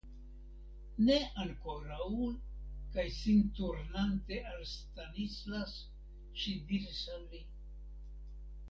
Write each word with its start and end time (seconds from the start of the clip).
Ne 1.09 1.17
ankoraŭ, 1.43 2.07
kaj 2.95 3.05
sin 3.19 3.45
turnante 3.61 4.41
al 4.55 4.65
Stanislas, 4.73 5.79
ŝi 6.43 6.57
diris 6.73 7.05
al 7.19 7.31
li. 7.37 7.47